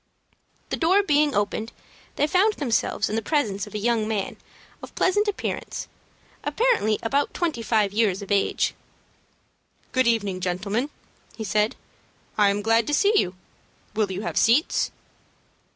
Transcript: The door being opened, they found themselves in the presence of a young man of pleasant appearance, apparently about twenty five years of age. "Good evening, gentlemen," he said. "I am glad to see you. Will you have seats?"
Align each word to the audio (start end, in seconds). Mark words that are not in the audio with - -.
The 0.71 0.77
door 0.77 1.03
being 1.03 1.35
opened, 1.35 1.71
they 2.15 2.25
found 2.25 2.53
themselves 2.55 3.07
in 3.07 3.15
the 3.15 3.21
presence 3.21 3.67
of 3.67 3.75
a 3.75 3.77
young 3.77 4.07
man 4.07 4.37
of 4.81 4.95
pleasant 4.95 5.27
appearance, 5.27 5.87
apparently 6.43 6.97
about 7.03 7.35
twenty 7.35 7.61
five 7.61 7.93
years 7.93 8.23
of 8.23 8.31
age. 8.31 8.73
"Good 9.91 10.07
evening, 10.07 10.39
gentlemen," 10.39 10.89
he 11.37 11.43
said. 11.43 11.75
"I 12.35 12.49
am 12.49 12.63
glad 12.63 12.87
to 12.87 12.95
see 12.95 13.13
you. 13.15 13.35
Will 13.93 14.11
you 14.11 14.21
have 14.23 14.37
seats?" 14.37 14.89